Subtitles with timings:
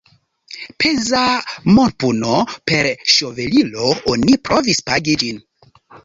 [0.83, 1.19] Peza
[1.75, 2.37] monpuno–
[2.71, 5.39] per ŝovelilo oni provis pagi ĝin.